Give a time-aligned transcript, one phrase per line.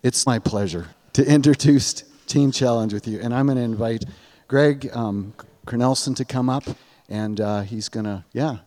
[0.00, 3.18] It's my pleasure to introduce Teen Challenge with you.
[3.20, 4.04] And I'm going to invite
[4.46, 5.34] Greg um,
[5.66, 6.62] Cornelson to come up,
[7.08, 8.58] and uh, he's going to, yeah,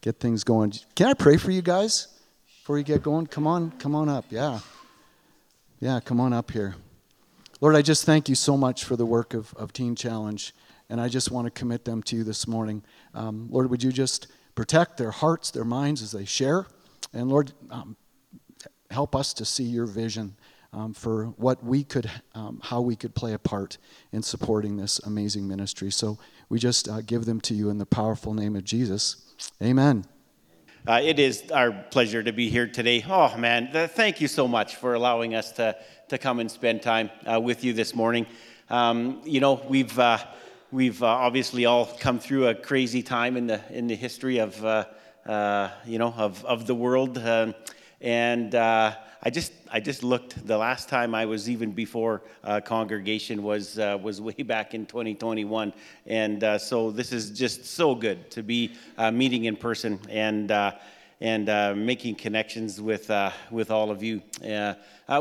[0.00, 0.72] get things going.
[0.94, 2.06] Can I pray for you guys
[2.60, 3.26] before you get going?
[3.26, 4.26] Come on, come on up.
[4.30, 4.60] Yeah.
[5.80, 6.76] Yeah, come on up here.
[7.60, 10.54] Lord, I just thank you so much for the work of, of Teen Challenge,
[10.88, 12.84] and I just want to commit them to you this morning.
[13.12, 16.66] Um, Lord, would you just protect their hearts, their minds as they share?
[17.12, 17.96] And Lord, um,
[18.88, 20.36] help us to see your vision
[20.72, 23.78] um, for what we could, um, how we could play a part
[24.12, 25.90] in supporting this amazing ministry.
[25.90, 29.16] So we just uh, give them to you in the powerful name of Jesus.
[29.62, 30.04] Amen.
[30.86, 33.04] Uh, it is our pleasure to be here today.
[33.06, 35.76] Oh, man, thank you so much for allowing us to,
[36.08, 38.26] to come and spend time uh, with you this morning.
[38.70, 40.18] Um, you know, we've, uh,
[40.70, 44.64] we've uh, obviously all come through a crazy time in the, in the history of,
[44.64, 44.84] uh,
[45.84, 47.18] you know, of, of the world.
[47.18, 47.54] Um,
[48.00, 48.54] and
[49.22, 50.46] I just I just looked.
[50.46, 54.86] The last time I was even before uh, congregation was uh, was way back in
[54.86, 55.74] 2021,
[56.06, 60.50] and uh, so this is just so good to be uh, meeting in person and
[60.50, 60.72] uh,
[61.20, 63.10] and uh, making connections with
[63.50, 64.22] with all of you.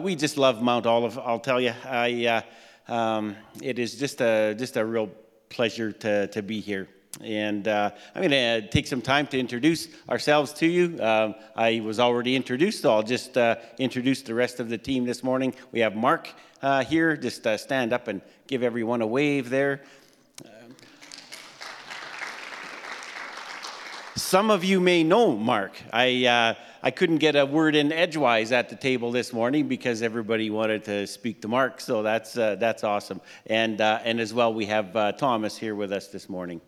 [0.01, 1.19] we just love Mount Olive.
[1.19, 2.43] I'll tell you, I
[2.87, 5.09] um, it is just a just a real
[5.49, 6.87] pleasure to to be here.
[7.21, 10.97] And uh, I'm going to take some time to introduce ourselves to you.
[11.01, 15.05] Um, I was already introduced, so I'll just uh, introduce the rest of the team
[15.05, 15.53] this morning.
[15.71, 16.29] We have Mark
[16.61, 17.17] uh, here.
[17.17, 19.81] Just uh, stand up and give everyone a wave there.
[24.15, 25.71] some of you may know Mark.
[25.91, 30.03] I, uh, I couldn't get a word in edgewise at the table this morning because
[30.03, 33.21] everybody wanted to speak to Mark, so that's, uh, that's awesome.
[33.47, 36.61] And, and as well, we have Thomas here with us this morning.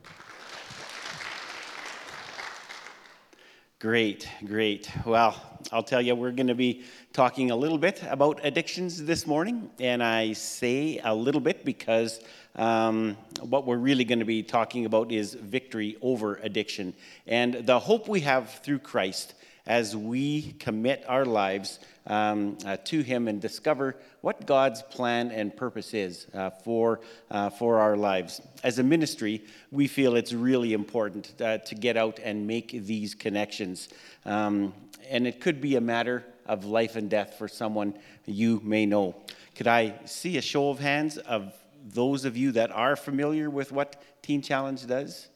[3.82, 4.92] Great, great.
[5.08, 5.36] Well,
[5.72, 9.72] I'll tell you, we're going to be talking a little bit about addictions this morning.
[9.80, 12.20] And I say a little bit because
[12.58, 16.94] um, what we're really going to be talking about is victory over addiction
[17.26, 19.34] and the hope we have through Christ
[19.66, 25.56] as we commit our lives um, uh, to Him and discover what God's plan and
[25.56, 28.42] purpose is uh, for, uh, for our lives.
[28.64, 33.14] As a ministry, we feel it's really important uh, to get out and make these
[33.14, 33.90] connections.
[34.26, 34.74] Um,
[35.10, 37.94] and it could be a matter of life and death for someone
[38.26, 39.16] you may know.
[39.56, 43.72] Could I see a show of hands of those of you that are familiar with
[43.72, 45.30] what Teen Challenge does?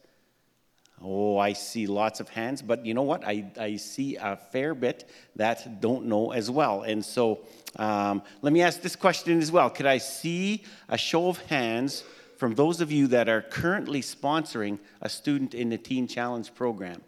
[1.02, 3.26] Oh, I see lots of hands, but you know what?
[3.26, 6.84] I, I see a fair bit that don't know as well.
[6.84, 7.42] And so
[7.76, 9.70] um, let me ask this question as well.
[9.70, 12.04] Could I see a show of hands
[12.38, 17.02] from those of you that are currently sponsoring a student in the Teen Challenge program?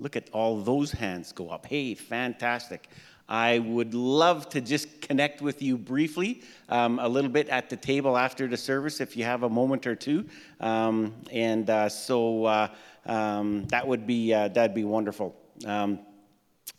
[0.00, 1.66] Look at all those hands go up.
[1.66, 2.88] Hey, fantastic.
[3.28, 7.76] I would love to just connect with you briefly um, a little bit at the
[7.76, 10.24] table after the service if you have a moment or two.
[10.60, 12.68] Um, and uh, so uh,
[13.04, 15.36] um, that would be, uh, that'd be wonderful.
[15.66, 15.98] Um,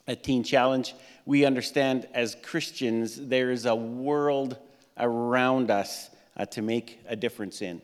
[0.07, 0.95] a teen challenge,
[1.27, 4.57] we understand as Christians there is a world
[4.97, 7.79] around us uh, to make a difference in.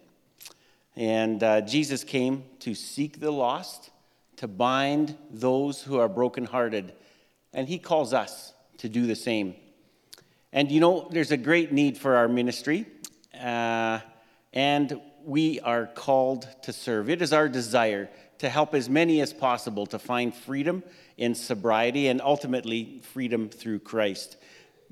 [0.96, 3.92] And uh, Jesus came to seek the lost,
[4.38, 6.94] to bind those who are brokenhearted.
[7.53, 8.53] And he calls us
[8.85, 9.56] to do the same.
[10.53, 12.85] And you know, there's a great need for our ministry,
[13.34, 14.00] uh,
[14.53, 17.09] and we are called to serve.
[17.09, 20.84] It is our desire to help as many as possible to find freedom
[21.18, 24.38] in sobriety and ultimately freedom through Christ.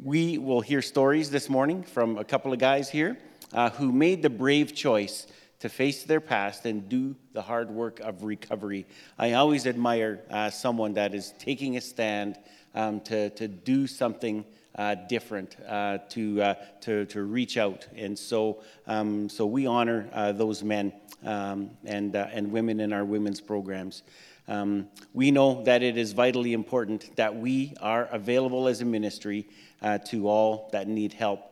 [0.03, 3.19] We will hear stories this morning from a couple of guys here
[3.53, 5.27] uh, who made the brave choice
[5.59, 8.87] to face their past and do the hard work of recovery.
[9.19, 12.39] I always admire uh, someone that is taking a stand
[12.75, 14.45] um, to, to do something
[14.75, 17.87] uh, different, uh, to, uh, to, to reach out.
[17.95, 22.91] And so, um, so we honor uh, those men um, and, uh, and women in
[22.93, 24.03] our women's programs.
[24.47, 29.47] Um, we know that it is vitally important that we are available as a ministry
[29.81, 31.49] uh, to all that need help.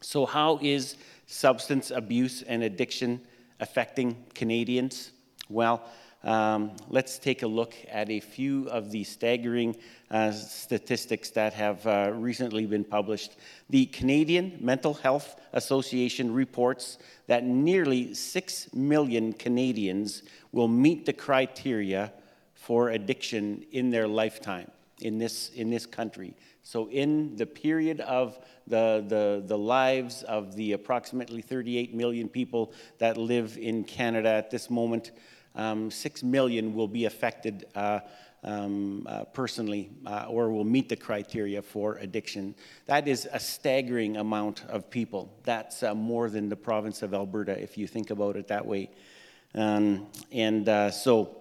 [0.00, 0.96] So, how is
[1.26, 3.20] substance abuse and addiction
[3.60, 5.12] affecting Canadians?
[5.48, 5.84] Well,
[6.22, 9.76] um, let's take a look at a few of the staggering
[10.10, 13.36] uh, statistics that have uh, recently been published.
[13.70, 20.22] The Canadian Mental Health Association reports that nearly 6 million Canadians
[20.52, 22.12] will meet the criteria
[22.54, 24.70] for addiction in their lifetime
[25.00, 26.34] in this, in this country.
[26.62, 32.72] So, in the period of the, the, the lives of the approximately 38 million people
[32.98, 35.10] that live in Canada at this moment,
[35.54, 38.00] um, 6 million will be affected uh,
[38.42, 42.54] um, uh, personally uh, or will meet the criteria for addiction.
[42.86, 45.32] That is a staggering amount of people.
[45.44, 48.90] That's uh, more than the province of Alberta, if you think about it that way.
[49.54, 51.36] Um, and uh, so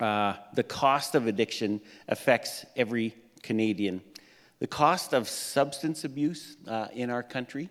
[0.00, 4.00] uh, the cost of addiction affects every Canadian.
[4.58, 6.56] The cost of substance abuse
[6.94, 7.68] in our country.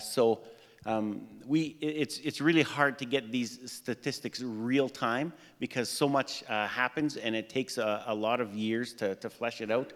[0.00, 0.40] so
[0.86, 6.44] um, we, it's, it's really hard to get these statistics real time because so much
[6.48, 9.92] uh, happens and it takes a, a, lot of years to, to flesh it out.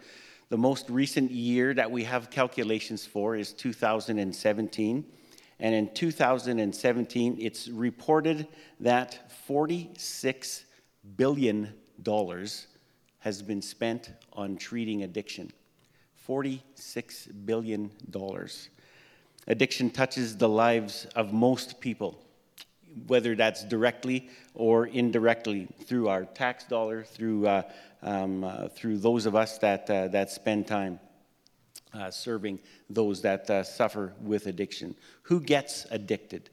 [0.49, 5.05] The most recent year that we have calculations for is 2017.
[5.61, 8.49] And in 2017, it's reported
[8.81, 10.65] that $46
[11.17, 11.73] billion
[13.21, 15.53] has been spent on treating addiction.
[16.27, 17.91] $46 billion.
[19.47, 22.19] Addiction touches the lives of most people,
[23.07, 27.63] whether that's directly or indirectly through our tax dollar, through, uh,
[28.03, 31.01] um, uh, through those of us that, uh, that spend time
[31.95, 32.59] uh, serving
[32.89, 34.95] those that uh, suffer with addiction.
[35.23, 36.51] Who gets addicted?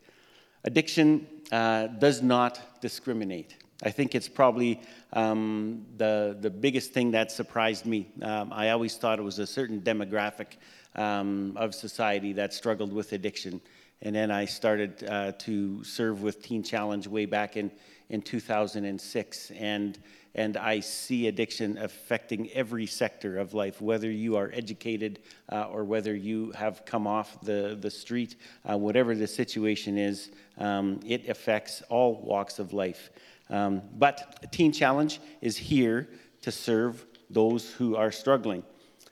[0.63, 3.55] Addiction uh, does not discriminate.
[3.83, 4.81] I think it's probably
[5.13, 8.07] um, the, the biggest thing that surprised me.
[8.23, 10.57] Um, I always thought it was a certain demographic
[10.97, 13.61] um, of society that struggled with addiction.
[14.01, 17.71] And then I started uh, to serve with Teen Challenge way back in,
[18.09, 19.51] in 2006.
[19.51, 19.97] And,
[20.35, 25.19] and I see addiction affecting every sector of life, whether you are educated
[25.51, 28.35] uh, or whether you have come off the, the street,
[28.69, 30.29] uh, whatever the situation is,
[30.59, 33.09] um, it affects all walks of life.
[33.49, 36.07] Um, but Teen Challenge is here
[36.41, 38.63] to serve those who are struggling.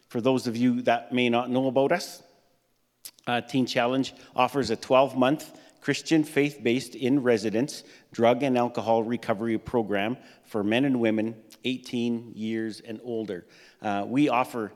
[0.08, 2.24] For those of you that may not know about us,
[3.28, 9.04] uh, Teen Challenge offers a 12 month Christian faith based in residence drug and alcohol
[9.04, 13.46] recovery program for men and women 18 years and older.
[13.82, 14.72] Uh, we offer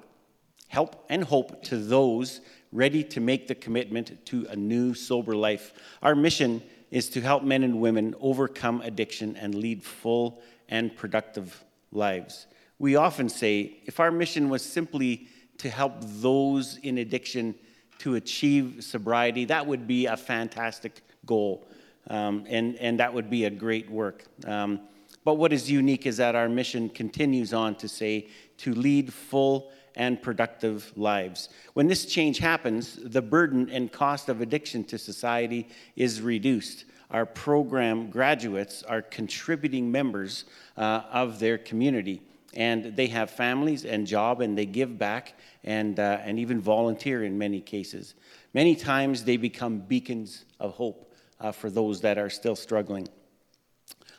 [0.68, 2.42] help and hope to those
[2.72, 5.74] ready to make the commitment to a new sober life.
[6.04, 6.62] Our mission
[6.92, 12.46] is to help men and women overcome addiction and lead full and productive lives
[12.80, 15.28] we often say if our mission was simply
[15.58, 17.54] to help those in addiction
[18.00, 21.68] to achieve sobriety, that would be a fantastic goal.
[22.08, 24.24] Um, and, and that would be a great work.
[24.46, 24.80] Um,
[25.26, 28.30] but what is unique is that our mission continues on to say
[28.60, 31.50] to lead full and productive lives.
[31.74, 35.68] When this change happens, the burden and cost of addiction to society
[35.98, 36.86] is reduced.
[37.12, 40.46] Our program graduates are contributing members
[40.78, 42.22] uh, of their community
[42.54, 47.24] and they have families and job and they give back and, uh, and even volunteer
[47.24, 48.16] in many cases.
[48.54, 53.08] Many times they become beacons of hope uh, for those that are still struggling.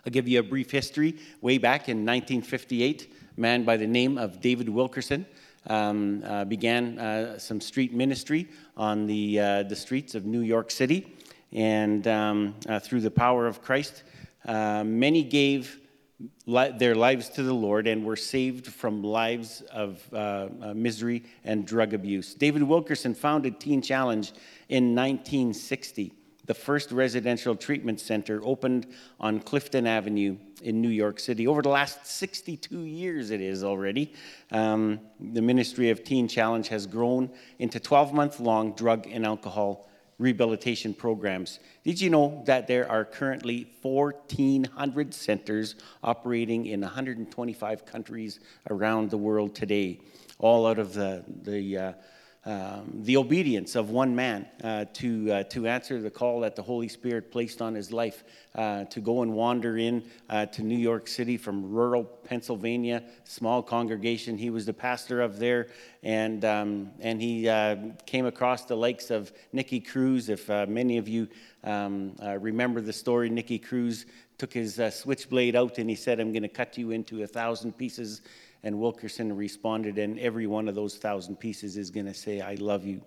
[0.07, 1.19] I'll give you a brief history.
[1.41, 5.27] Way back in 1958, a man by the name of David Wilkerson
[5.67, 10.71] um, uh, began uh, some street ministry on the, uh, the streets of New York
[10.71, 11.15] City.
[11.53, 14.05] And um, uh, through the power of Christ,
[14.47, 15.81] many gave
[16.47, 21.67] their lives to the Lord and were saved from lives of uh, uh, misery and
[21.67, 22.35] drug abuse.
[22.35, 24.33] David Wilkerson founded Teen Challenge
[24.69, 26.13] in 1960.
[26.47, 28.87] The first residential treatment center opened
[29.21, 31.47] on Clinton Avenue in New York City.
[31.47, 34.13] Over the last 62 years, it is already,
[34.51, 39.90] um, the Ministry of Teen Challenge has grown into 12 month long drug and alcohol
[40.21, 41.61] rehabilitation programs.
[41.83, 49.17] Did you know that there are currently 1,400 centers operating in 125 countries around the
[49.17, 49.99] world today,
[50.39, 51.93] all out of the, the uh,
[52.47, 56.63] um, the obedience of one man uh, to, uh, to answer the call that the
[56.63, 60.79] Holy Spirit placed on his life uh, to go and wander in uh, to New
[60.79, 64.39] York City from rural Pennsylvania, small congregation.
[64.39, 65.69] He was the pastor of there,
[66.03, 70.31] and, um, and he uh, came across the likes of Nicky Cruz.
[70.31, 71.29] If uh, many of you
[71.63, 74.07] um, remember the story, Nicky Cruz
[74.39, 77.77] took his switchblade out and he said, I'm going to cut you into a thousand
[77.77, 78.23] pieces
[78.63, 82.55] and Wilkerson responded, and every one of those thousand pieces is going to say, I
[82.55, 83.03] love you.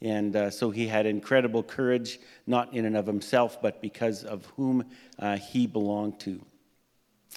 [0.00, 4.44] And uh, so he had incredible courage, not in and of himself, but because of
[4.56, 4.84] whom
[5.18, 6.44] uh, he belonged to.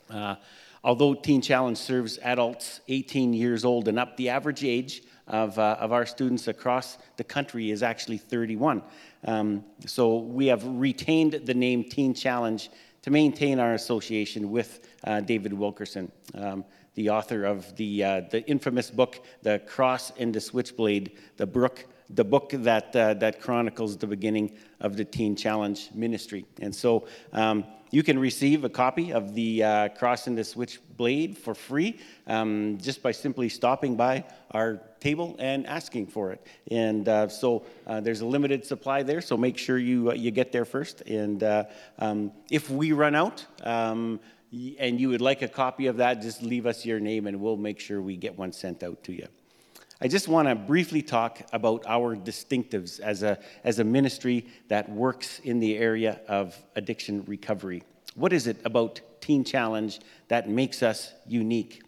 [0.10, 0.36] Uh,
[0.84, 5.77] although Teen Challenge serves adults 18 years old and up, the average age of, uh,
[5.79, 8.81] of our students across the country is actually 31.
[9.25, 12.69] Um, so we have retained the name Teen Challenge
[13.03, 16.12] to maintain our association with uh, David Wilkerson.
[16.34, 21.45] Um, the author of the, uh, the infamous book, The Cross and the Switchblade, the,
[21.45, 26.45] book, the book that, uh, that chronicles the beginning of the Teen Challenge ministry.
[26.61, 31.37] And so um, you can receive a copy of the uh, Cross and the Switchblade
[31.37, 36.45] for free um, just by simply stopping by our table and asking for it.
[36.71, 40.31] And uh, so uh, there's a limited supply there, so make sure you, uh, you
[40.31, 41.01] get there first.
[41.01, 41.43] And
[41.99, 44.19] um, if we run out, um,
[44.79, 47.57] and you would like a copy of that, just leave us your name and we'll
[47.57, 49.27] make sure we get one sent out to you.
[50.01, 54.89] I just want to briefly talk about our distinctives as a, as a ministry that
[54.89, 57.83] works in the area of addiction recovery.
[58.15, 61.81] What is it about Teen Challenge that makes us unique?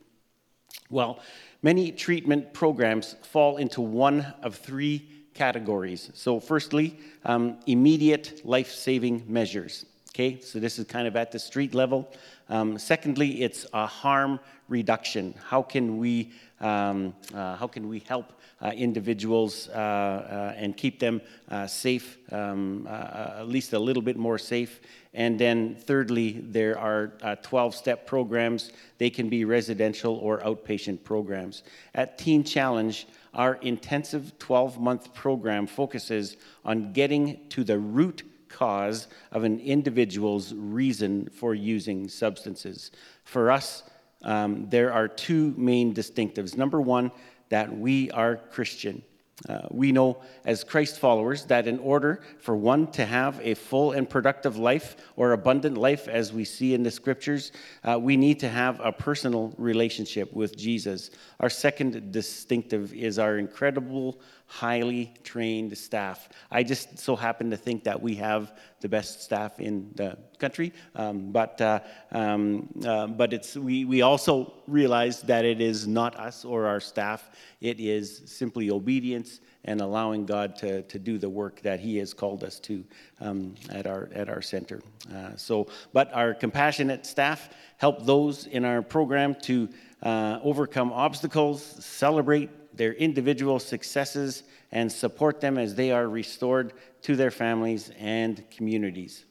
[0.89, 1.19] Well,
[1.61, 6.09] many treatment programs fall into one of three categories.
[6.13, 9.85] So, firstly, um, immediate life saving measures.
[10.17, 12.11] Okay, so this is kind of at the street level.
[12.49, 15.35] Um, secondly, it's a harm reduction.
[15.45, 20.99] How can we, um, uh, how can we help uh, individuals uh, uh and keep
[20.99, 21.21] them
[21.51, 24.79] uh, safe, um, at least a little bit more safe?
[25.13, 27.11] And then thirdly, there are
[27.43, 28.71] 12 step programs.
[28.97, 31.61] They can be residential or outpatient programs.
[31.93, 33.05] At Teen Challenge,
[33.35, 40.53] our intensive 12 month program focuses on getting to the root cause of an individual's
[40.53, 42.91] reason for using substances.
[43.23, 43.83] For us,
[44.23, 46.57] um, there are two main distinctives.
[46.57, 47.11] Number one,
[47.49, 49.03] that we are Christian.
[49.47, 53.91] Uh, we know as Christ followers that in order for one to have a full
[53.91, 57.51] and productive life or abundant life, as we see in the scriptures,
[57.83, 61.11] uh, we need to have a personal relationship with Jesus.
[61.39, 66.29] Our second distinctive is our incredible highly trained staff.
[66.49, 70.71] I just so happen to think that we have the best staff in the country,
[70.95, 71.79] um, but uh,
[72.11, 76.79] um, uh, but it's we we also realize that it is not us or our
[76.79, 77.29] staff.
[77.59, 82.13] It is simply obedience and allowing God to, to do the work that He has
[82.13, 82.85] called us to
[83.19, 84.81] um, at our at our center.
[85.13, 89.67] Uh, so, but our compassionate staff help those in our program to
[90.03, 97.15] uh, overcome obstacles, celebrate their individual successes and support them as they are restored to
[97.15, 99.25] their families and communities.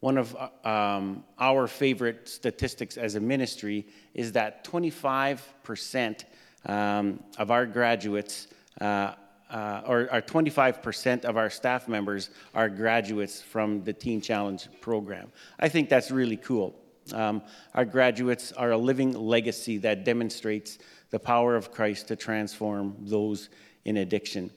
[0.00, 6.24] One of um, our favorite statistics as a ministry is that 25%
[6.66, 8.48] um, of our graduates,
[8.80, 9.14] uh,
[9.48, 15.30] uh, or, or 25% of our staff members, are graduates from the Teen Challenge program.
[15.60, 16.74] I think that's really cool.
[17.12, 17.42] Um,
[17.74, 20.78] our graduates are a living legacy that demonstrates
[21.12, 23.48] the power of Christ to transform those
[23.84, 24.50] in addiction.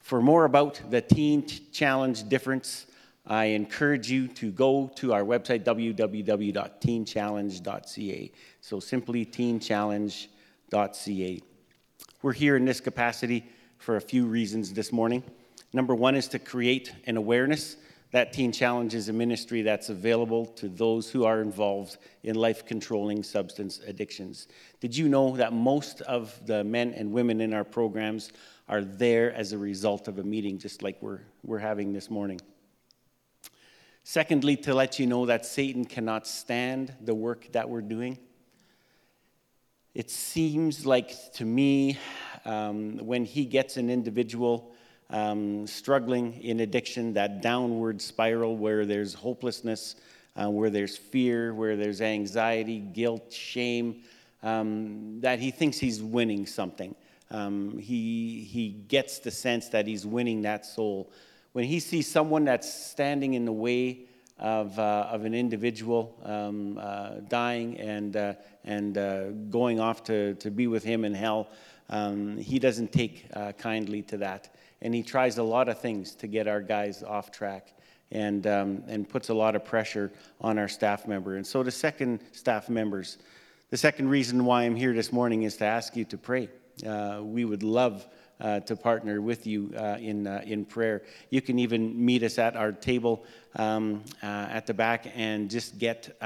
[0.00, 2.86] For more about the Teen Challenge difference,
[3.26, 8.32] I encourage you to go to our website, www.teenchallenge.ca.
[8.60, 11.40] So simply teenchallenge.ca.
[12.22, 13.44] We're here in this capacity
[13.78, 15.24] for a few reasons this morning.
[15.72, 17.76] Number one is to create an awareness
[18.12, 22.64] that Teen Challenge is a ministry that's available to those who are involved in life
[22.64, 24.48] controlling substance addictions.
[24.80, 28.30] Did you know that most of the men and women in our programs
[28.68, 32.40] are there as a result of a meeting just like we're, we're having this morning?
[34.04, 38.18] Secondly, to let you know that Satan cannot stand the work that we're doing.
[39.94, 41.98] It seems like to me,
[42.44, 44.75] um, when he gets an individual
[45.10, 49.96] um, struggling in addiction, that downward spiral where there's hopelessness,
[50.36, 54.02] uh, where there's fear, where there's anxiety, guilt, shame,
[54.42, 56.94] um, that he thinks he's winning something.
[57.30, 61.10] Um, he, he gets the sense that he's winning that soul.
[61.52, 64.00] When he sees someone that's standing in the way
[64.38, 68.34] of, uh, of an individual um, uh, dying and, uh,
[68.64, 71.48] and uh, going off to, to be with him in hell,
[71.88, 74.50] um, he doesn't take uh, kindly to that
[74.82, 77.72] and he tries a lot of things to get our guys off track
[78.12, 81.36] and, um, and puts a lot of pressure on our staff member.
[81.36, 83.18] And so, the second staff members,
[83.70, 86.48] the second reason why I'm here this morning is to ask you to pray.
[86.86, 88.06] Uh, we would love
[88.40, 91.02] uh, to partner with you uh, in, uh, in prayer.
[91.30, 93.24] You can even meet us at our table
[93.56, 96.16] um, uh, at the back and just get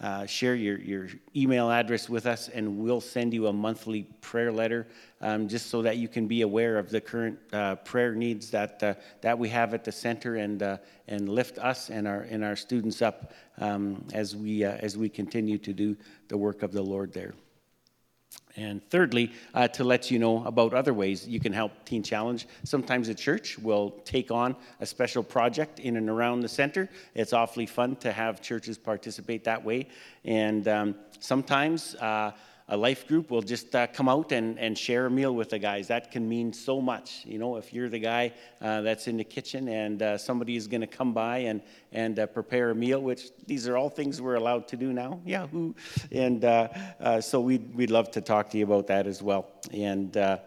[0.00, 4.50] uh, share your, your email address with us, and we'll send you a monthly prayer
[4.50, 4.86] letter
[5.20, 8.82] um, just so that you can be aware of the current uh, prayer needs that,
[8.82, 10.78] uh, that we have at the center and, uh,
[11.08, 15.08] and lift us and our, and our students up um, as, we, uh, as we
[15.08, 15.96] continue to do
[16.28, 17.34] the work of the Lord there.
[18.60, 22.46] And thirdly, uh, to let you know about other ways you can help Teen Challenge.
[22.64, 26.90] Sometimes a church will take on a special project in and around the center.
[27.14, 29.88] It's awfully fun to have churches participate that way.
[30.26, 32.32] And um, sometimes uh,
[32.70, 35.58] a life group will just uh, come out and, and share a meal with the
[35.58, 35.88] guys.
[35.88, 37.22] That can mean so much.
[37.26, 40.68] You know, if you're the guy uh, that's in the kitchen and uh, somebody is
[40.68, 41.62] going to come by and,
[41.92, 45.20] and uh, prepare a meal, which these are all things we're allowed to do now.
[45.26, 45.74] Yahoo!
[46.12, 46.68] And uh,
[47.00, 49.48] uh, so we'd, we'd love to talk to you about that as well.
[49.72, 50.38] And uh,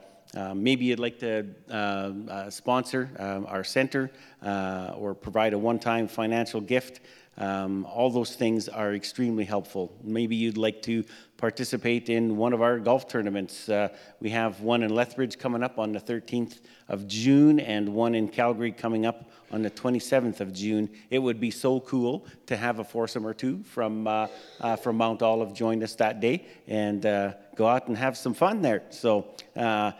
[0.55, 4.09] maybe you'd like to uh, sponsor um, our center
[4.41, 7.01] uh, or provide a one time financial gift.
[7.37, 9.91] Um, all those things are extremely helpful.
[10.03, 11.03] Maybe you'd like to
[11.43, 13.67] participate in one of our golf tournaments.
[13.67, 13.89] Uh,
[14.21, 18.29] we have one in Lethbridge coming up on the 13th of June and one in
[18.29, 20.89] Calgary coming up on the 27th of June.
[21.09, 24.27] It would be so cool to have a foursome or two from, uh,
[24.61, 28.33] uh, from Mount Olive join us that day and uh, go out and have some
[28.33, 28.83] fun there.
[28.89, 29.25] So,
[29.57, 29.91] uh,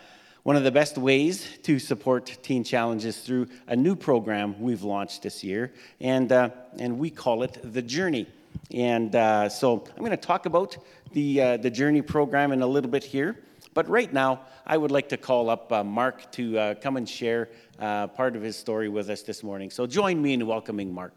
[0.44, 5.24] one of the best ways to support Teen Challenges through a new program we've launched
[5.24, 8.28] this year, and, uh, and we call it The Journey.
[8.72, 10.78] And uh, so I'm going to talk about
[11.14, 13.38] the, uh, the Journey program in a little bit here.
[13.74, 17.08] But right now, I would like to call up uh, Mark to uh, come and
[17.08, 19.70] share uh, part of his story with us this morning.
[19.70, 21.14] So join me in welcoming Mark.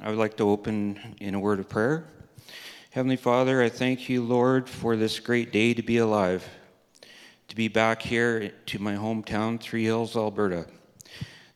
[0.00, 2.06] I would like to open in a word of prayer.
[2.98, 6.44] Heavenly Father, I thank you, Lord, for this great day to be alive,
[7.46, 10.66] to be back here to my hometown, Three Hills, Alberta.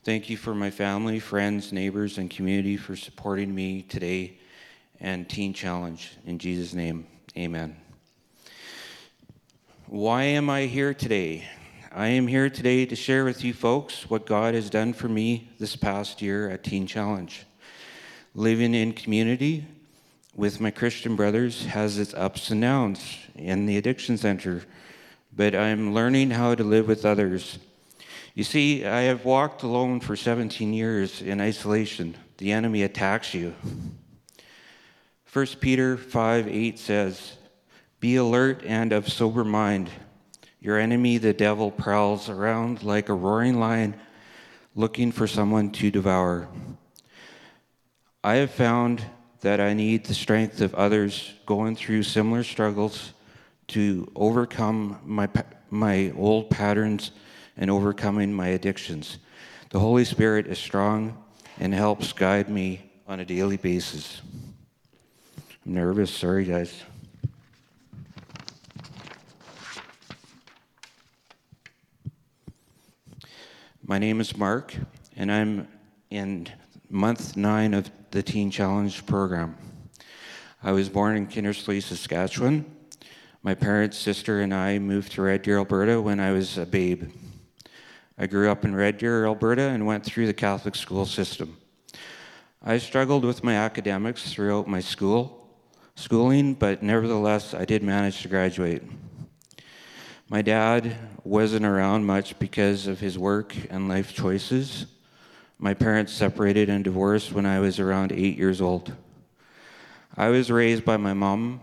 [0.04, 4.38] Thank you for my family, friends, neighbors, and community for supporting me today
[5.00, 6.12] and Teen Challenge.
[6.26, 7.76] In Jesus' name, amen.
[9.86, 11.48] Why am I here today?
[11.90, 15.50] I am here today to share with you folks what God has done for me
[15.58, 17.44] this past year at Teen Challenge.
[18.32, 19.66] Living in community
[20.34, 24.62] with my Christian brothers has its ups and downs in the addiction center,
[25.34, 27.58] but I'm learning how to live with others.
[28.34, 32.16] You see, I have walked alone for 17 years in isolation.
[32.38, 33.54] The enemy attacks you.
[35.32, 37.36] 1 Peter 5 8 says,
[38.00, 39.90] Be alert and of sober mind.
[40.60, 43.96] Your enemy, the devil, prowls around like a roaring lion
[44.74, 46.48] looking for someone to devour.
[48.24, 49.04] I have found
[49.42, 53.12] that I need the strength of others going through similar struggles
[53.68, 55.28] to overcome my,
[55.68, 57.10] my old patterns
[57.56, 59.18] and overcoming my addictions.
[59.70, 61.22] The Holy Spirit is strong
[61.58, 64.22] and helps guide me on a daily basis.
[65.66, 66.82] I'm nervous, sorry, guys.
[73.84, 74.72] My name is Mark,
[75.16, 75.66] and I'm
[76.10, 76.48] in
[76.92, 79.56] month nine of the Teen Challenge program.
[80.62, 82.66] I was born in Kindersley, Saskatchewan.
[83.42, 87.10] My parents, sister, and I moved to Red Deer, Alberta when I was a babe.
[88.18, 91.56] I grew up in Red Deer, Alberta, and went through the Catholic school system.
[92.62, 95.48] I struggled with my academics throughout my school
[95.94, 98.82] schooling, but nevertheless, I did manage to graduate.
[100.28, 104.84] My dad wasn't around much because of his work and life choices.
[105.62, 108.92] My parents separated and divorced when I was around eight years old.
[110.16, 111.60] I was raised by my mom,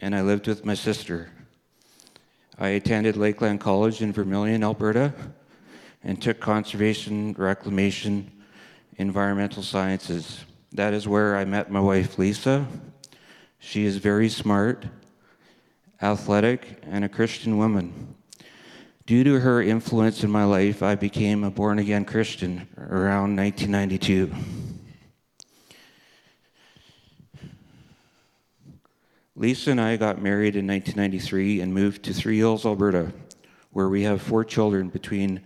[0.00, 1.28] and I lived with my sister.
[2.58, 5.12] I attended Lakeland College in Vermilion, Alberta,
[6.02, 8.32] and took conservation, reclamation,
[8.96, 10.46] environmental sciences.
[10.72, 12.66] That is where I met my wife, Lisa.
[13.58, 14.86] She is very smart,
[16.00, 18.14] athletic, and a Christian woman.
[19.04, 24.32] Due to her influence in my life, I became a born again Christian around 1992.
[29.34, 33.12] Lisa and I got married in 1993 and moved to Three Hills, Alberta,
[33.72, 35.40] where we have four children between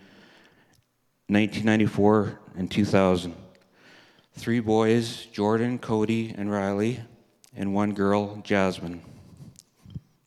[1.29, 3.35] 1994 and 2000.
[4.35, 7.01] Three boys, Jordan, Cody, and Riley,
[7.55, 9.01] and one girl, Jasmine.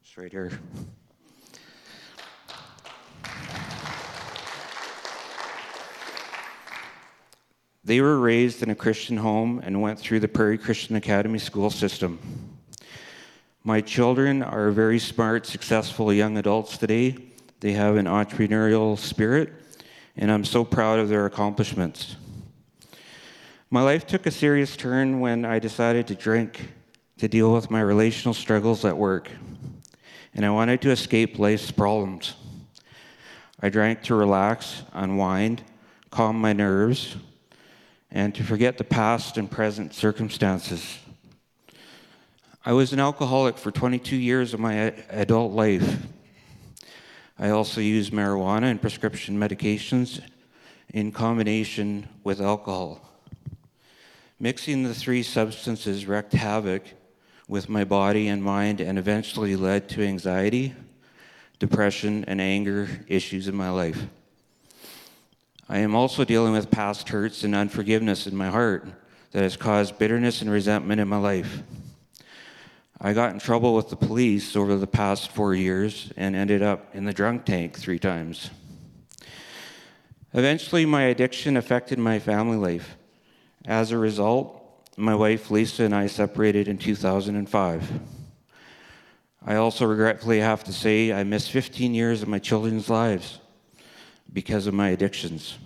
[0.02, 0.60] It's right here.
[7.90, 11.72] They were raised in a Christian home and went through the Prairie Christian Academy school
[11.72, 12.20] system.
[13.64, 17.18] My children are very smart, successful young adults today.
[17.62, 19.52] They have an entrepreneurial spirit,
[20.16, 22.16] and I'm so proud of their accomplishments.
[23.72, 26.72] My life took a serious turn when I decided to drink
[27.18, 29.32] to deal with my relational struggles at work.
[30.36, 32.36] and I wanted to escape life's problems.
[33.60, 35.64] I drank to relax, unwind,
[36.12, 37.16] calm my nerves,
[38.12, 41.00] and to forget the past and present circumstances.
[42.66, 44.74] I was an alcoholic for 22 years of my
[45.10, 45.98] adult life.
[47.38, 50.22] I also used marijuana and prescription medications
[50.94, 53.02] in combination with alcohol.
[54.40, 56.84] Mixing the three substances wreaked havoc
[57.48, 60.76] with my body and mind and eventually led to anxiety,
[61.60, 64.06] depression, and anger issues in my life.
[65.72, 68.88] I am also dealing with past hurts and unforgiveness in my heart
[69.32, 71.62] that has caused bitterness and resentment in my life.
[73.00, 76.96] I got in trouble with the police over the past four years and ended up
[76.96, 78.50] in the drunk tank three times.
[80.34, 82.98] Eventually, my addiction affected my family life.
[83.66, 84.60] As a result,
[84.98, 87.92] my wife Lisa and I separated in 2005.
[89.46, 93.40] I also regretfully have to say I missed 15 years of my children's lives
[94.32, 95.58] because of my addictions.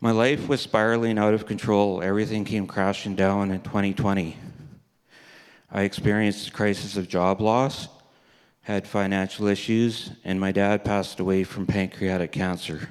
[0.00, 2.02] My life was spiraling out of control.
[2.02, 4.36] Everything came crashing down in 2020.
[5.70, 7.88] I experienced a crisis of job loss,
[8.62, 12.88] had financial issues, and my dad passed away from pancreatic cancer.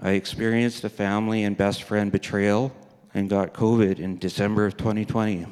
[0.00, 2.72] I experienced a family and best friend betrayal
[3.14, 5.46] and got COVID in December of 2020.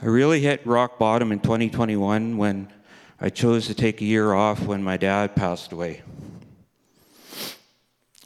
[0.00, 2.72] I really hit rock bottom in 2021 when
[3.24, 6.02] I chose to take a year off when my dad passed away.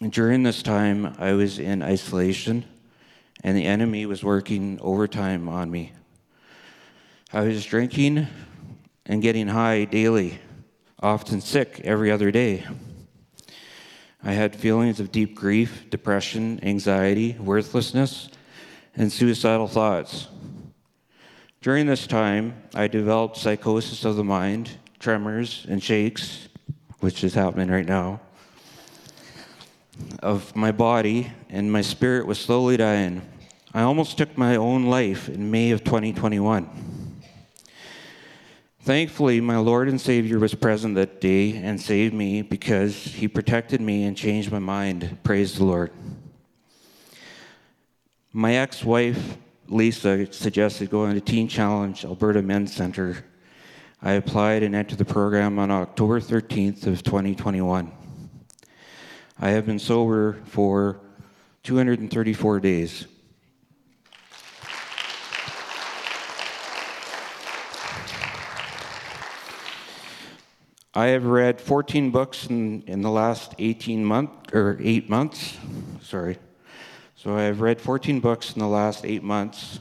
[0.01, 2.65] And during this time, I was in isolation,
[3.45, 5.93] and the enemy was working overtime on me.
[7.33, 8.27] I was drinking
[9.07, 10.41] and getting high daily,
[11.01, 12.67] often sick every other day.
[14.25, 18.31] I had feelings of deep grief, depression, anxiety, worthlessness,
[18.97, 20.27] and suicidal thoughts.
[21.61, 26.49] During this time, I developed psychosis of the mind, tremors, and shakes,
[27.01, 28.21] which is happening right now,
[30.23, 33.23] of my body, and my spirit was slowly dying.
[33.75, 36.89] I almost took my own life in May of 2021.
[38.81, 43.83] Thankfully, my Lord and Savior was present that day and saved me because he protected
[43.83, 45.19] me and changed my mind.
[45.23, 45.93] Praise the Lord.
[48.33, 49.37] My ex wife,
[49.69, 53.25] Lisa, suggested going to Teen Challenge Alberta Men's Center.
[54.01, 57.91] I applied and entered the program on October 13th of 2021.
[59.41, 61.01] I have been sober for
[61.65, 63.07] 234 days.
[70.95, 75.59] I have read 14 books in, in the last 18 months, or eight months.
[76.03, 76.39] Sorry.
[77.17, 79.81] So I have read 14 books in the last eight months.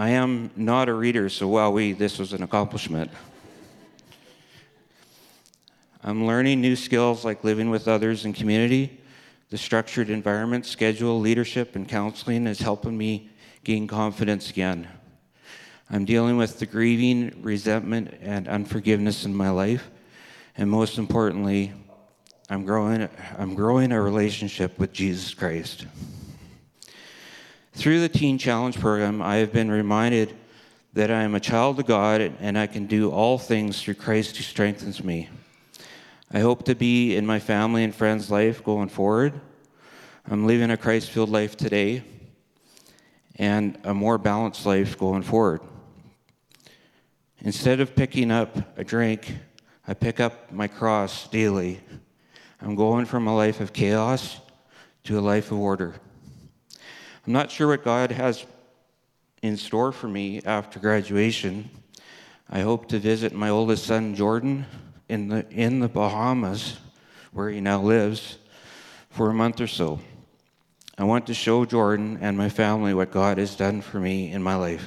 [0.00, 3.10] I am not a reader, so wow, we, this was an accomplishment.
[6.02, 8.98] I'm learning new skills like living with others in community.
[9.50, 13.28] The structured environment, schedule, leadership, and counseling is helping me
[13.62, 14.88] gain confidence again.
[15.90, 19.90] I'm dealing with the grieving, resentment, and unforgiveness in my life.
[20.56, 21.74] And most importantly,
[22.48, 25.84] I'm growing, I'm growing a relationship with Jesus Christ.
[27.72, 30.36] Through the Teen Challenge program, I have been reminded
[30.92, 34.36] that I am a child of God and I can do all things through Christ
[34.36, 35.28] who strengthens me.
[36.32, 39.40] I hope to be in my family and friends' life going forward.
[40.28, 42.02] I'm living a Christ filled life today
[43.36, 45.60] and a more balanced life going forward.
[47.38, 49.36] Instead of picking up a drink,
[49.86, 51.80] I pick up my cross daily.
[52.60, 54.40] I'm going from a life of chaos
[55.04, 55.94] to a life of order.
[57.26, 58.46] I'm not sure what God has
[59.42, 61.68] in store for me after graduation.
[62.48, 64.66] I hope to visit my oldest son, Jordan,
[65.08, 66.78] in the, in the Bahamas,
[67.32, 68.38] where he now lives,
[69.10, 70.00] for a month or so.
[70.96, 74.42] I want to show Jordan and my family what God has done for me in
[74.42, 74.86] my life.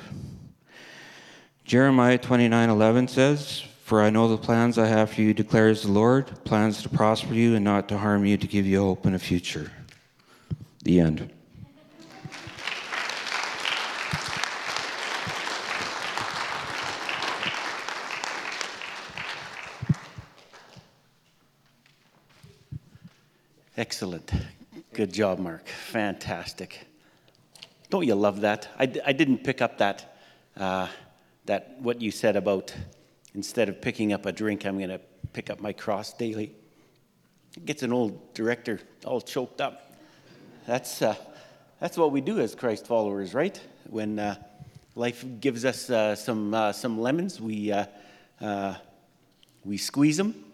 [1.65, 6.43] Jeremiah 29:11 says, "For I know the plans I have for you declares the Lord,
[6.43, 9.19] plans to prosper you and not to harm you, to give you hope and a
[9.19, 9.71] future."
[10.83, 11.31] The end.
[23.75, 24.31] Excellent.
[24.93, 25.67] Good job, Mark.
[25.67, 26.87] Fantastic.
[27.89, 28.67] Don't you love that?
[28.77, 30.17] I, I didn't pick up that
[30.55, 30.87] uh,
[31.45, 32.73] that what you said about
[33.33, 35.01] instead of picking up a drink, I'm going to
[35.33, 36.53] pick up my cross daily.
[37.57, 39.93] It gets an old director all choked up.
[40.67, 41.15] That's, uh,
[41.79, 43.59] that's what we do as Christ followers, right?
[43.89, 44.35] When, uh,
[44.95, 47.41] life gives us uh, some, uh, some lemons.
[47.41, 47.85] We, uh,
[48.39, 48.75] uh,
[49.65, 50.45] we squeeze them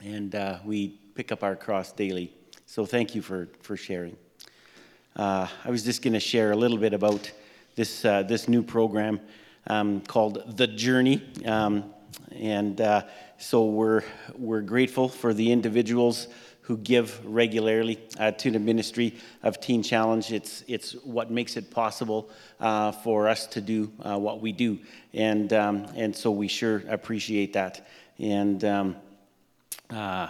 [0.00, 2.32] and we pick up our cross daily.
[2.64, 4.16] So thank you for, for sharing.
[5.14, 7.30] Uh, I was just going to share a little bit about
[7.74, 9.20] this, uh, this new program
[9.66, 11.22] um, called The Journey.
[11.44, 11.92] Um,
[12.34, 13.02] and uh,
[13.36, 14.02] so we're,
[14.34, 16.28] we're grateful for the individuals
[16.62, 20.32] who give regularly uh, to the ministry of Teen Challenge.
[20.32, 22.30] It's, it's what makes it possible
[22.60, 24.78] uh, for us to do uh, what we do.
[25.12, 27.86] And, um, and so we sure appreciate that.
[28.18, 28.96] And um,
[29.90, 30.28] uh,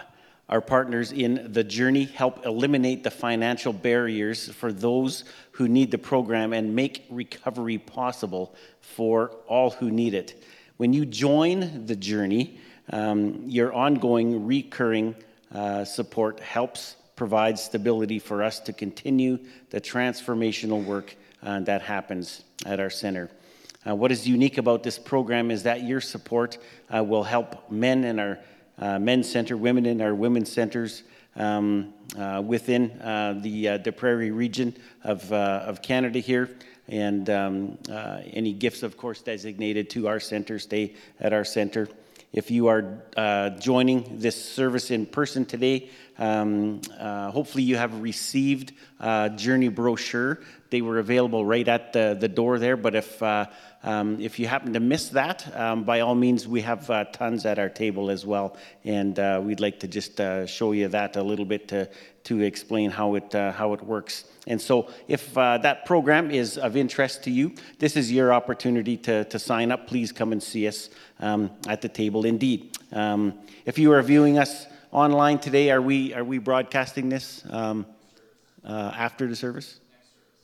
[0.50, 5.98] our partners in the journey help eliminate the financial barriers for those who need the
[5.98, 10.42] program and make recovery possible for all who need it.
[10.76, 12.58] When you join the journey,
[12.92, 15.14] um, your ongoing recurring
[15.54, 19.38] uh, support helps provide stability for us to continue
[19.70, 23.30] the transformational work uh, that happens at our center.
[23.86, 26.58] Uh, what is unique about this program is that your support
[26.94, 28.38] uh, will help men in our
[28.78, 31.02] men's center, women in our women's centers
[31.36, 36.50] um, uh, within uh, the, uh, the prairie region of, uh, of Canada here.
[36.88, 41.88] And um, uh, any gifts, of course, designated to our center stay at our center.
[42.32, 43.02] If you are
[43.58, 50.40] joining this service in person today, um, hopefully you have received a Journey brochure.
[50.70, 53.20] They were available right at the, the door there, but if
[53.82, 57.46] um, if you happen to miss that, um, by all means, we have uh, tons
[57.46, 61.16] at our table as well, and uh, we'd like to just uh, show you that
[61.16, 61.88] a little bit to,
[62.30, 64.24] to explain how it, uh, how it works.
[64.46, 68.96] And so, if uh, that program is of interest to you, this is your opportunity
[68.98, 69.88] to, to sign up.
[69.88, 72.24] Please come and see us um, at the table.
[72.24, 73.34] Indeed, um,
[73.66, 77.84] if you are viewing us online today, are we, are we broadcasting this um,
[78.64, 79.80] uh, after the service?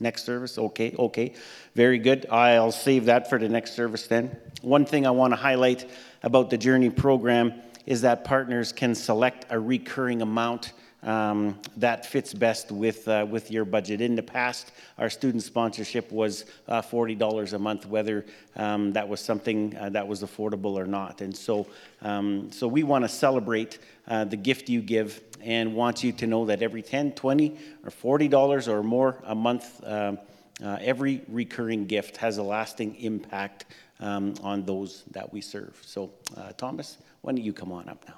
[0.00, 1.34] Next service, okay, okay.
[1.76, 2.26] Very good.
[2.32, 4.36] I'll save that for the next service then.
[4.60, 5.88] One thing I want to highlight
[6.24, 7.54] about the Journey program
[7.86, 10.72] is that partners can select a recurring amount
[11.06, 14.00] um, that fits best with, uh, with your budget.
[14.00, 19.20] In the past, our student sponsorship was uh, $40 a month, whether um, that was
[19.20, 21.20] something uh, that was affordable or not.
[21.20, 21.66] And so,
[22.02, 26.26] um, so we want to celebrate uh, the gift you give and want you to
[26.26, 30.18] know that every 10 20 or $40 or more a month um,
[30.64, 33.66] uh, every recurring gift has a lasting impact
[34.00, 38.02] um, on those that we serve so uh, thomas why don't you come on up
[38.08, 38.14] now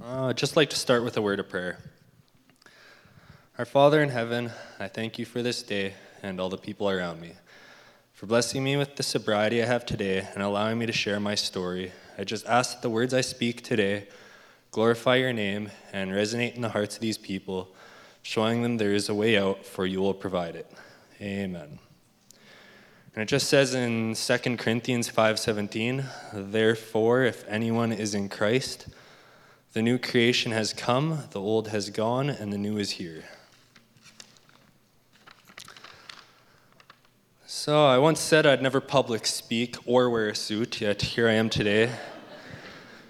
[0.00, 1.78] Uh, I'd just like to start with a word of prayer.
[3.58, 7.20] Our Father in heaven, I thank you for this day and all the people around
[7.20, 7.32] me.
[8.12, 11.34] For blessing me with the sobriety I have today and allowing me to share my
[11.34, 14.06] story, I just ask that the words I speak today
[14.70, 17.74] glorify your name and resonate in the hearts of these people,
[18.22, 20.70] showing them there is a way out, for you will provide it.
[21.20, 21.80] Amen.
[23.16, 28.86] And it just says in 2 Corinthians 5:17, "Therefore if anyone is in Christ,
[29.72, 33.24] the new creation has come, the old has gone, and the new is here."
[37.46, 41.32] So I once said I'd never public speak or wear a suit, yet here I
[41.32, 41.90] am today,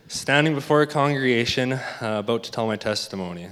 [0.09, 3.51] standing before a congregation uh, about to tell my testimony.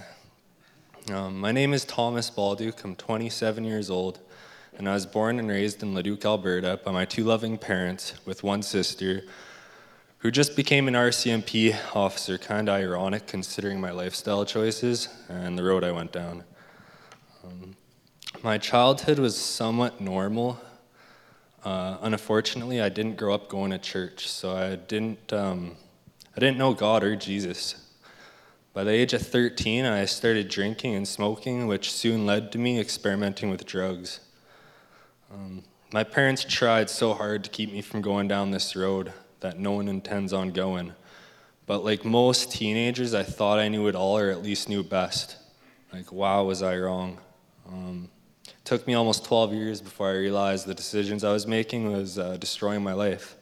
[1.12, 2.82] Um, my name is Thomas Balduke.
[2.82, 4.18] I'm 27 years old,
[4.76, 8.42] and I was born and raised in Leduc, Alberta, by my two loving parents with
[8.42, 9.22] one sister
[10.18, 15.62] who just became an RCMP officer, kind of ironic considering my lifestyle choices and the
[15.62, 16.44] road I went down.
[17.44, 17.76] Um,
[18.42, 20.60] my childhood was somewhat normal
[21.66, 25.76] uh, unfortunately, I didn't grow up going to church, so I didn't, um,
[26.36, 27.74] I didn't know God or Jesus.
[28.72, 32.78] By the age of 13, I started drinking and smoking, which soon led to me
[32.78, 34.20] experimenting with drugs.
[35.34, 39.58] Um, my parents tried so hard to keep me from going down this road that
[39.58, 40.92] no one intends on going.
[41.66, 45.36] But like most teenagers, I thought I knew it all or at least knew best.
[45.92, 47.18] Like, wow, was I wrong?
[47.68, 48.08] Um,
[48.64, 52.36] took me almost 12 years before I realized the decisions I was making was uh,
[52.36, 53.36] destroying my life.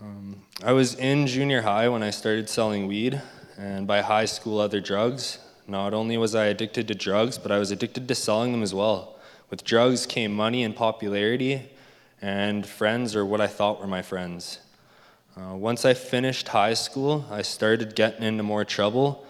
[0.00, 3.20] Um, I was in junior high when I started selling weed,
[3.58, 5.38] and by high school, other drugs.
[5.66, 8.74] Not only was I addicted to drugs, but I was addicted to selling them as
[8.74, 9.18] well.
[9.50, 11.68] With drugs came money and popularity,
[12.22, 14.60] and friends, or what I thought were my friends.
[15.36, 19.26] Uh, once I finished high school, I started getting into more trouble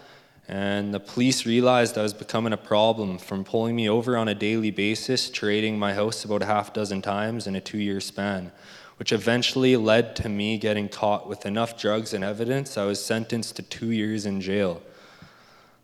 [0.51, 4.35] and the police realized I was becoming a problem from pulling me over on a
[4.35, 8.51] daily basis, trading my house about a half dozen times in a two year span,
[8.97, 12.77] which eventually led to me getting caught with enough drugs and evidence.
[12.77, 14.81] I was sentenced to two years in jail.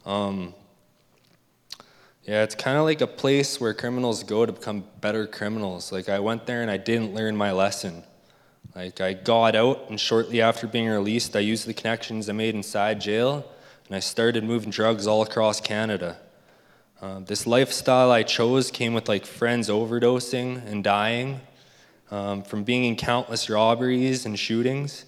[0.06, 0.54] Um,
[2.28, 5.94] yeah, it's kind of like a place where criminals go to become better criminals.
[5.94, 8.04] Like, I went there and I didn't learn my lesson.
[8.76, 12.54] Like, I got out, and shortly after being released, I used the connections I made
[12.54, 13.50] inside jail,
[13.88, 16.18] and I started moving drugs all across Canada.
[17.02, 21.40] Uh, this lifestyle I chose came with like friends overdosing and dying.
[22.12, 25.06] Um, from being in countless robberies and shootings,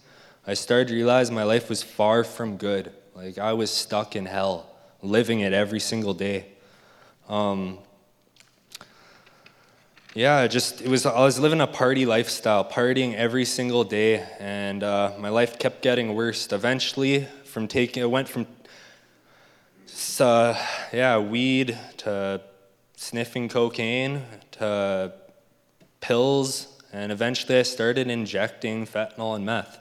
[0.47, 2.93] I started to realize my life was far from good.
[3.13, 6.53] Like I was stuck in hell, living it every single day.
[7.29, 7.77] Um,
[10.15, 11.05] yeah, just it was.
[11.05, 15.83] I was living a party lifestyle, partying every single day, and uh, my life kept
[15.83, 16.51] getting worse.
[16.51, 18.47] Eventually, from taking, it went from
[20.19, 20.55] uh,
[20.91, 22.41] yeah, weed to
[22.95, 25.13] sniffing cocaine to
[26.01, 29.77] pills, and eventually I started injecting fentanyl and meth.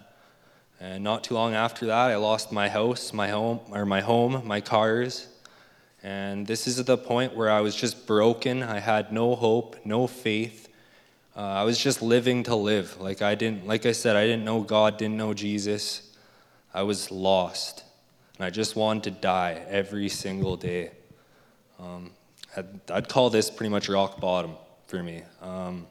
[0.81, 4.43] And not too long after that, I lost my house, my home, or my home,
[4.45, 5.29] my cars.
[6.03, 8.63] And this is the point where I was just broken.
[8.63, 10.69] I had no hope, no faith.
[11.37, 13.01] Uh, I was just living to live.
[13.01, 16.13] Like I didn't, like I said, I didn't know God, didn't know Jesus.
[16.73, 17.85] I was lost.
[18.37, 20.93] And I just wanted to die every single day.
[21.81, 22.13] Um,
[22.57, 24.53] I'd, I'd, call this pretty much rock bottom
[24.87, 25.23] for me.
[25.43, 25.87] Um,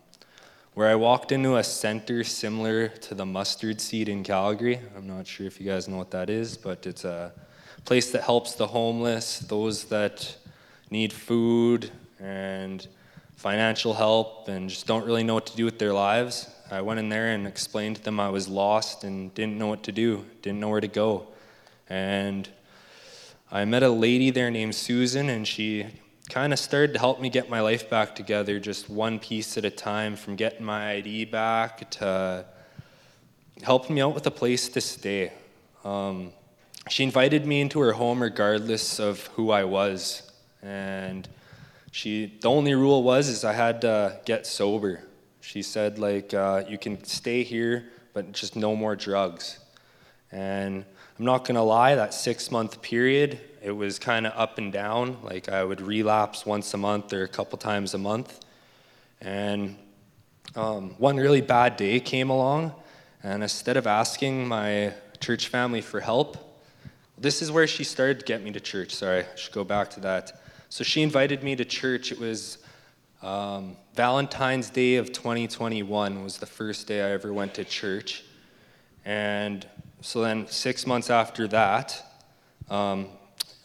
[0.74, 4.80] where I walked into a center similar to the mustard seed in Calgary.
[4.96, 7.34] I'm not sure if you guys know what that is, but it's a
[7.86, 10.36] place that helps the homeless, those that
[10.90, 12.88] need food and
[13.36, 16.50] financial help and just don't really know what to do with their lives.
[16.70, 19.84] I went in there and explained to them I was lost and didn't know what
[19.84, 21.28] to do, didn't know where to go.
[21.90, 22.50] And
[23.50, 25.86] I met a lady there named Susan, and she
[26.30, 29.63] kind of started to help me get my life back together, just one piece at
[29.63, 32.44] a time, from getting my ID back to
[33.63, 35.32] helping me out with a place to stay.
[35.86, 36.34] Um,
[36.89, 41.28] she invited me into her home regardless of who I was, and
[41.91, 45.04] she the only rule was is I had to get sober.
[45.41, 49.60] She said like uh, you can stay here, but just no more drugs,
[50.32, 50.86] and
[51.17, 54.71] I'm not going to lie, that six month period, it was kind of up and
[54.71, 55.17] down.
[55.23, 58.39] Like I would relapse once a month or a couple times a month.
[59.19, 59.78] And
[60.56, 62.73] um, one really bad day came along,
[63.23, 66.46] and instead of asking my church family for help,
[67.17, 68.93] this is where she started to get me to church.
[68.93, 70.39] Sorry, I should go back to that.
[70.69, 72.12] So she invited me to church.
[72.12, 72.60] It was
[73.21, 78.23] um, Valentine's Day of 2021 was the first day I ever went to church.
[79.06, 79.65] And
[80.01, 82.03] so then, six months after that,
[82.69, 83.08] um,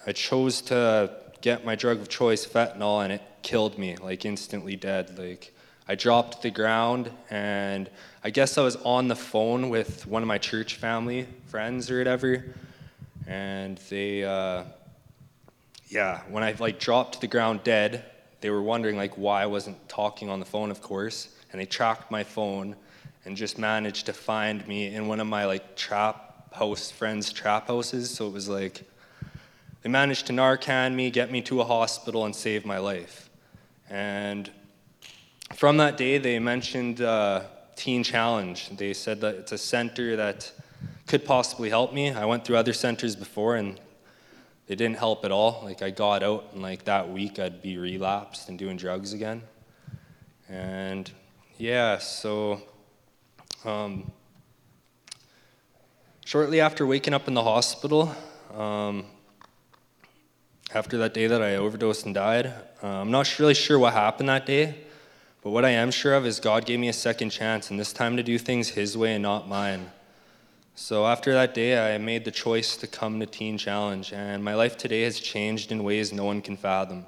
[0.07, 1.11] I chose to
[1.43, 5.19] get my drug of choice, fentanyl, and it killed me, like instantly dead.
[5.19, 5.53] Like
[5.87, 7.91] I dropped to the ground, and
[8.25, 11.99] I guess I was on the phone with one of my church family friends or
[11.99, 12.55] whatever,
[13.27, 14.65] and they, uh,
[15.89, 18.05] yeah, when I like dropped to the ground dead,
[18.41, 21.67] they were wondering like why I wasn't talking on the phone, of course, and they
[21.67, 22.77] tracked my phone
[23.25, 27.69] and just managed to find me in one of my like trap house friends' trap
[27.69, 28.11] houses.
[28.11, 28.83] So it was like
[29.83, 33.31] they managed to Narcan me, get me to a hospital, and save my life.
[33.91, 34.51] And
[35.55, 37.43] from that day, they mentioned uh,
[37.77, 38.71] Teen Challenge.
[38.77, 40.51] They said that it's a center that
[41.07, 42.11] could possibly help me.
[42.11, 43.81] I went through other centers before, and
[44.67, 45.61] they didn't help at all.
[45.63, 49.43] Like I got out, and like that week, I'd be relapsed and doing drugs again.
[50.49, 51.11] And
[51.59, 52.63] yeah, so
[53.65, 54.11] um,
[56.25, 58.15] shortly after waking up in the hospital,
[58.55, 59.07] um,
[60.75, 62.47] after that day that I overdosed and died,
[62.83, 64.75] uh, I'm not really sure what happened that day,
[65.43, 67.93] but what I am sure of is God gave me a second chance, and this
[67.93, 69.91] time to do things His way and not mine.
[70.75, 74.55] So after that day, I made the choice to come to Teen Challenge, and my
[74.55, 77.05] life today has changed in ways no one can fathom.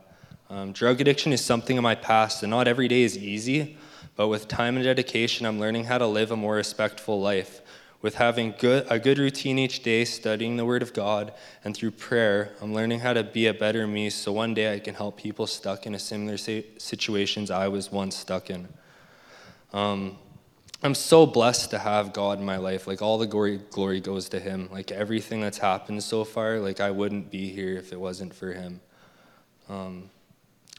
[0.51, 3.79] Um, drug addiction is something in my past, and not every day is easy,
[4.17, 7.63] but with time and dedication, I'm learning how to live a more respectful life.
[8.03, 11.33] With having good, a good routine each day, studying the Word of God,
[11.65, 14.79] and through prayer, I'm learning how to be a better me so one day I
[14.79, 18.69] can help people stuck in a similar situations I was once stuck in.
[19.73, 20.19] Um,
[20.85, 22.87] I'm so blessed to have God in my life.
[22.87, 24.69] Like all the glory, glory goes to Him.
[24.71, 28.53] Like everything that's happened so far, like I wouldn't be here if it wasn't for
[28.53, 28.83] Him.
[29.71, 30.11] Um,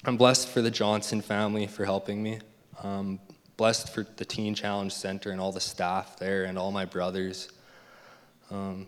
[0.06, 2.38] I'm blessed for the Johnson family for helping me.
[2.84, 3.20] Um,
[3.58, 7.50] blessed for the Teen Challenge Center and all the staff there and all my brothers.
[8.52, 8.86] Um,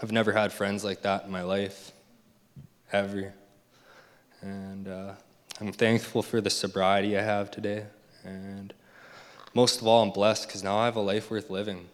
[0.00, 1.90] I've never had friends like that in my life,
[2.92, 3.34] ever.
[4.40, 5.14] And uh,
[5.60, 7.86] I'm thankful for the sobriety I have today.
[8.22, 8.72] And
[9.58, 11.88] most of all, I'm blessed because now I have a life worth living.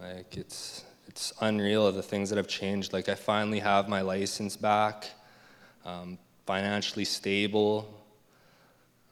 [0.00, 2.92] Like it's it's unreal the things that have changed.
[2.92, 5.08] Like I finally have my license back,
[5.84, 7.76] um, financially stable.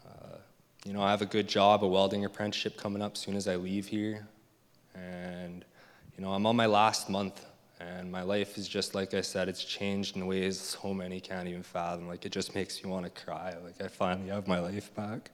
[0.04, 0.38] Uh,
[0.84, 3.54] you know, I have a good job, a welding apprenticeship coming up soon as I
[3.54, 4.26] leave here,
[4.96, 5.64] and
[6.16, 7.46] you know, I'm on my last month,
[7.78, 9.48] and my life is just like I said.
[9.48, 12.08] It's changed in ways so many can't even fathom.
[12.08, 13.54] Like it just makes me want to cry.
[13.64, 15.30] Like I finally have my life back.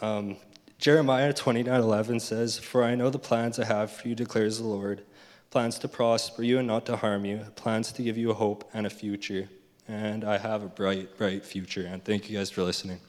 [0.00, 0.36] Um,
[0.78, 5.02] Jeremiah 29:11 says, "For I know the plans I have for you," declares the Lord,
[5.50, 8.70] plans to prosper you and not to harm you, plans to give you a hope
[8.72, 9.48] and a future.
[9.88, 11.84] And I have a bright, bright future.
[11.84, 13.00] And thank you guys for listening.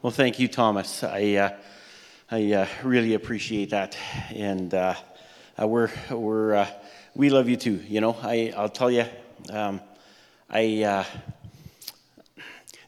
[0.00, 1.02] Well, thank you, Thomas.
[1.02, 1.56] I, uh,
[2.30, 3.96] I uh, really appreciate that,
[4.32, 4.94] and uh,
[5.60, 6.68] uh we're we're uh,
[7.16, 7.80] we love you too.
[7.88, 9.06] You know, I, I'll tell you,
[9.50, 9.80] um,
[10.50, 11.04] I, uh,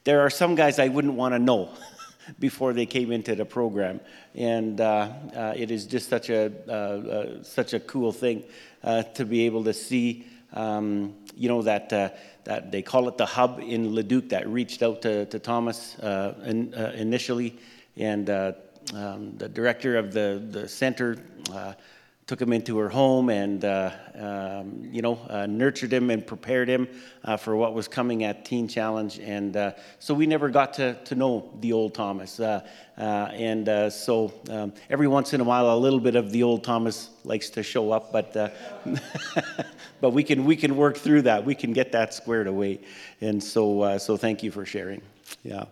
[0.05, 1.71] there are some guys I wouldn't want to know
[2.39, 4.01] before they came into the program,
[4.35, 8.45] and uh, uh, it is just such a uh, uh, such a cool thing
[8.85, 10.27] uh, to be able to see.
[10.53, 11.89] Um, you know that
[12.45, 16.75] that they call it the hub in Leduc that reached out to, to Thomas in,
[16.75, 17.59] initially,
[17.97, 21.17] and um, the director of the the center
[22.29, 26.69] took him into her home and uh, um, you know uh, nurtured him and prepared
[26.69, 26.87] him
[27.25, 29.19] uh, for what was coming at teen challenge.
[29.19, 32.61] And uh, so we never got to, to know the old thomas uh,
[32.99, 33.03] uh,
[33.33, 37.09] and so um, every once in a while a little bit of the old thomas
[37.25, 38.35] likes to show up but
[40.03, 41.45] but we can we can work through that.
[41.45, 42.81] We can get that squared away.
[43.23, 45.01] And so so thank you for sharing.
[45.43, 45.65] Yeah.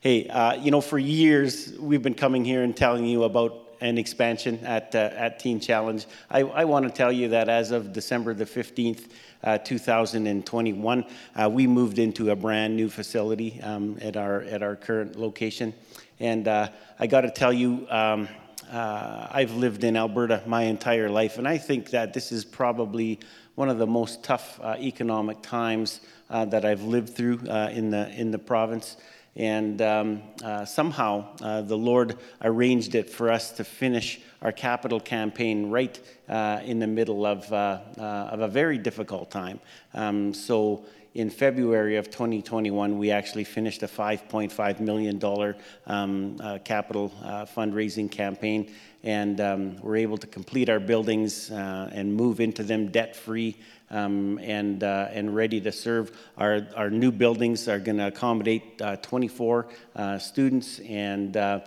[0.00, 0.28] Hey
[0.60, 4.94] you know for years we've been coming here and telling you about an expansion at,
[4.94, 6.06] uh, at Teen Challenge.
[6.30, 9.10] I, I want to tell you that as of December the 15th,
[9.42, 11.04] uh, 2021,
[11.36, 15.74] uh, we moved into a brand new facility um, at, our, at our current location.
[16.18, 18.26] And uh, I got to tell you, um,
[18.72, 23.20] uh, I've lived in Alberta my entire life, and I think that this is probably
[23.54, 27.38] one of the most tough uh, economic times that I've lived through
[27.70, 28.96] in, the, in the province.
[29.36, 35.00] And um, uh, somehow uh, the Lord arranged it for us to finish our capital
[35.00, 39.58] campaign right uh, in the middle of, uh, uh, of a very difficult time.
[39.94, 45.54] Um, so in February of 2021, we actually finished a $5.5 million
[45.86, 47.12] um, uh, capital
[47.56, 48.72] fundraising campaign,
[49.04, 53.56] and um, we're able to complete our buildings and move into them debt free
[53.94, 56.10] um, and, uh, and ready to serve.
[56.36, 61.60] Our, our new buildings are going to accommodate uh, 24 uh, students, and uh,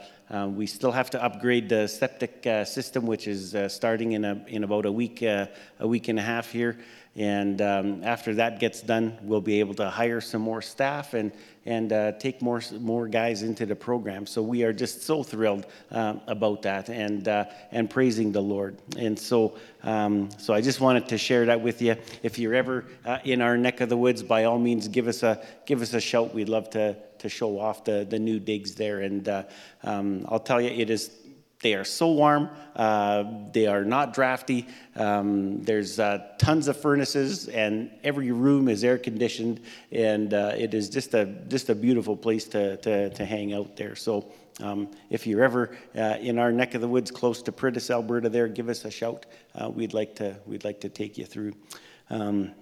[0.50, 4.86] we still have to upgrade the septic system, which is starting in, a, in about
[4.86, 5.50] a week, a
[5.82, 6.78] week and a half here.
[7.18, 11.32] And um, after that gets done, we'll be able to hire some more staff and,
[11.66, 14.28] and uh, take more, more guys into the program.
[14.28, 18.78] So we are just so thrilled um, about that and, uh, and praising the Lord.
[19.00, 21.96] And so, um, so I just wanted to share that with you.
[22.22, 25.24] If you're ever uh, in our neck of the woods, by all means, give us
[25.24, 26.36] a, give us a shout.
[26.36, 29.00] We'd love to, to show off the, the new digs there.
[29.00, 29.44] And uh,
[29.84, 31.10] um, I'll tell you, it is
[31.62, 32.50] they are so warm.
[32.76, 34.68] Uh, they are not drafty.
[34.96, 40.74] Um, there's uh, tons of furnaces, and every room is air conditioned, and uh, it
[40.74, 43.96] is just a just a beautiful place to to, to hang out there.
[43.96, 44.32] So.
[44.60, 48.28] Um, if you're ever uh, in our neck of the woods, close to Priddis, Alberta,
[48.28, 49.28] there, give us a shout.
[49.54, 51.54] Uh, we'd like to we'd like to take you through.
[52.10, 52.56] Um,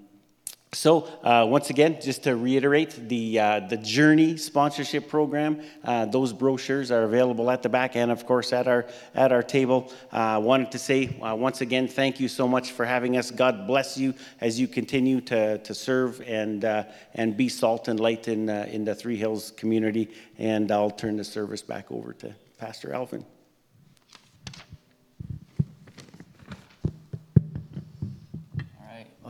[0.76, 6.34] so uh, once again, just to reiterate, the uh, the Journey sponsorship program, uh, those
[6.34, 9.92] brochures are available at the back and of course at our at our table.
[10.12, 13.32] Uh, wanted to say uh, once again, thank you so much for having us.
[13.32, 18.00] God bless you as you continue to, to serve and uh, and be salt and
[18.00, 20.12] light in in the Three Hills community.
[20.38, 23.26] And I'll turn the service back over to Pastor Alvin.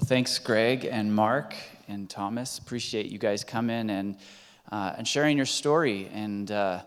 [0.05, 1.55] Thanks, Greg and Mark
[1.87, 2.59] and Thomas.
[2.59, 4.17] Appreciate you guys coming and
[4.71, 6.11] uh, and sharing your story.
[6.13, 6.81] And uh,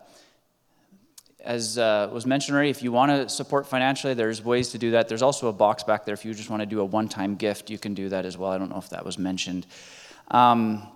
[1.41, 4.93] as uh, was mentioned already, if you want to support financially, there's ways to do
[4.93, 5.09] that.
[5.09, 7.71] There's also a box back there if you just want to do a one-time gift.
[7.71, 8.53] You can do that as well.
[8.53, 9.67] I don't know if that was mentioned.
[10.31, 10.87] Um,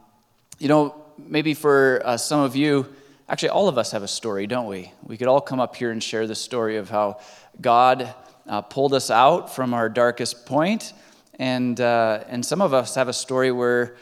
[0.60, 2.86] you know, maybe for uh, some of you,
[3.28, 4.92] actually, all of us have a story, don't we?
[5.02, 7.18] We could all come up here and share the story of how
[7.60, 8.14] God
[8.46, 10.92] uh, pulled us out from our darkest point
[11.42, 13.96] and, uh, and some of us have a story where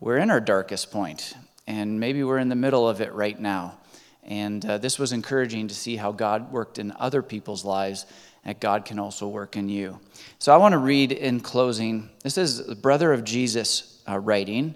[0.00, 1.34] we're in our darkest point,
[1.66, 3.78] and maybe we're in the middle of it right now.
[4.22, 8.06] And uh, this was encouraging to see how God worked in other people's lives,
[8.42, 10.00] and God can also work in you.
[10.38, 12.08] So I want to read in closing.
[12.22, 14.74] This is the brother of Jesus uh, writing.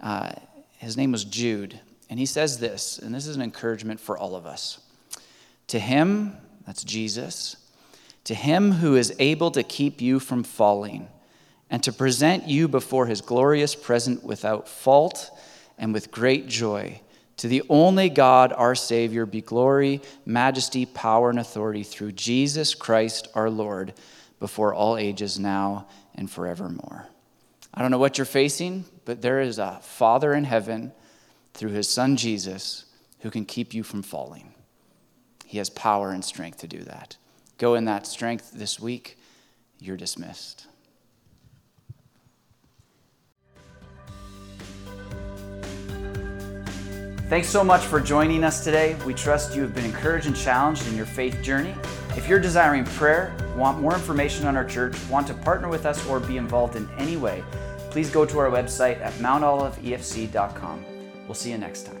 [0.00, 0.32] Uh,
[0.78, 1.78] his name was Jude.
[2.10, 4.80] And he says this, and this is an encouragement for all of us.
[5.68, 7.54] To him, that's Jesus,
[8.24, 11.06] to him who is able to keep you from falling
[11.70, 15.30] and to present you before his glorious presence without fault
[15.78, 17.00] and with great joy.
[17.38, 23.28] To the only God, our Savior, be glory, majesty, power, and authority through Jesus Christ
[23.34, 23.92] our Lord,
[24.40, 27.06] before all ages, now and forevermore.
[27.74, 30.92] I don't know what you're facing, but there is a Father in heaven
[31.52, 32.86] through his Son Jesus
[33.20, 34.54] who can keep you from falling.
[35.44, 37.16] He has power and strength to do that.
[37.58, 39.18] Go in that strength this week.
[39.78, 40.66] You're dismissed.
[47.28, 48.96] Thanks so much for joining us today.
[49.04, 51.74] We trust you have been encouraged and challenged in your faith journey.
[52.16, 56.06] If you're desiring prayer, want more information on our church, want to partner with us,
[56.06, 57.42] or be involved in any way,
[57.90, 60.84] please go to our website at mountoliveefc.com.
[61.26, 61.95] We'll see you next time.